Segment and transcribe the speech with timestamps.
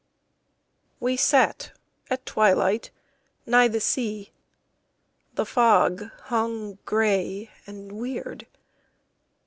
[0.99, 1.73] We sat
[2.09, 2.89] at twilight
[3.45, 4.33] nigh the sea,
[5.35, 8.47] The fog hung gray and weird.